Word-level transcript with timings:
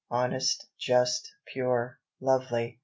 honest,... 0.09 0.65
just,... 0.79 1.31
pure,... 1.53 1.99
lovely 2.19 2.79